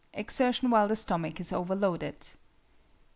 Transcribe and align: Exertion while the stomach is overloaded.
Exertion 0.15 0.71
while 0.71 0.87
the 0.87 0.95
stomach 0.95 1.39
is 1.39 1.53
overloaded. 1.53 2.25